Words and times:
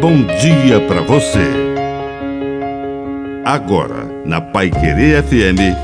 bom 0.00 0.24
dia 0.40 0.80
para 0.88 1.02
você. 1.02 1.46
Agora, 3.44 4.06
na 4.24 4.40
Pai 4.40 4.70
Querer 4.70 5.22
FM, 5.22 5.76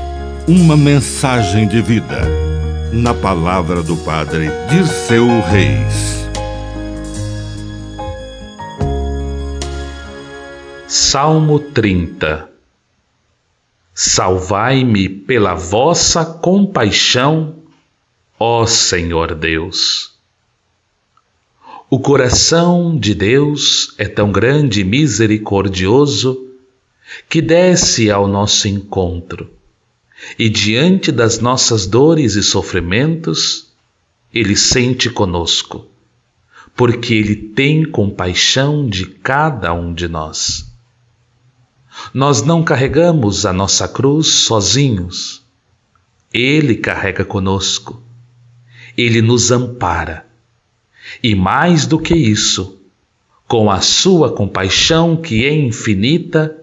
uma 0.47 0.75
mensagem 0.75 1.67
de 1.67 1.83
vida. 1.83 2.21
Na 2.91 3.13
palavra 3.13 3.83
do 3.83 3.95
Padre 3.97 4.49
Dirceu 4.69 5.27
Reis. 5.41 6.27
Salmo 10.87 11.59
30 11.59 12.49
Salvai-me 13.93 15.09
pela 15.09 15.53
vossa 15.53 16.25
compaixão, 16.25 17.55
ó 18.39 18.65
Senhor 18.65 19.35
Deus. 19.35 20.16
O 21.89 22.01
coração 22.01 22.99
de 22.99 23.15
Deus 23.15 23.95
é 23.97 24.05
tão 24.09 24.29
grande 24.29 24.81
e 24.81 24.83
misericordioso 24.83 26.49
que 27.29 27.41
desce 27.41 28.11
ao 28.11 28.27
nosso 28.27 28.67
encontro. 28.67 29.49
E, 30.37 30.49
diante 30.49 31.13
das 31.13 31.39
nossas 31.39 31.87
dores 31.87 32.35
e 32.35 32.43
sofrimentos, 32.43 33.71
Ele 34.33 34.53
sente 34.53 35.09
conosco, 35.09 35.85
porque 36.75 37.13
Ele 37.13 37.37
tem 37.37 37.85
compaixão 37.85 38.85
de 38.85 39.05
cada 39.05 39.73
um 39.73 39.93
de 39.93 40.09
nós. 40.09 40.69
Nós 42.13 42.41
não 42.41 42.65
carregamos 42.65 43.45
a 43.45 43.53
nossa 43.53 43.87
cruz 43.87 44.27
sozinhos, 44.27 45.41
Ele 46.33 46.75
carrega 46.75 47.23
conosco, 47.23 48.03
Ele 48.97 49.21
nos 49.21 49.51
ampara 49.51 50.26
e 51.21 51.35
mais 51.35 51.85
do 51.85 51.99
que 51.99 52.15
isso, 52.15 52.77
com 53.47 53.71
a 53.71 53.81
sua 53.81 54.31
compaixão 54.31 55.15
que 55.15 55.45
é 55.45 55.53
infinita, 55.53 56.55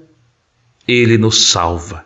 ele 0.87 1.17
nos 1.17 1.47
salva. 1.47 2.05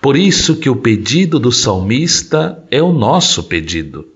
Por 0.00 0.16
isso 0.16 0.56
que 0.56 0.70
o 0.70 0.76
pedido 0.76 1.38
do 1.38 1.52
salmista 1.52 2.64
é 2.70 2.80
o 2.80 2.92
nosso 2.92 3.44
pedido. 3.44 4.08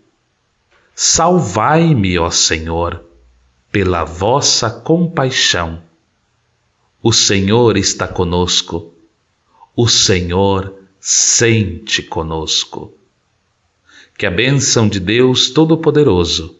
Salvai-me, 0.95 2.19
ó 2.19 2.31
Senhor, 2.31 3.05
pela 3.71 4.05
vossa 4.05 4.71
compaixão. 4.71 5.83
O 7.03 7.13
Senhor 7.13 7.77
está 7.77 8.07
conosco. 8.07 8.93
O 9.75 9.89
Senhor 9.89 10.75
sente 10.99 12.03
conosco. 12.03 12.95
Que 14.17 14.27
a 14.27 14.31
bênção 14.31 14.89
de 14.89 15.01
Deus 15.01 15.51
Todo-Poderoso 15.51 16.60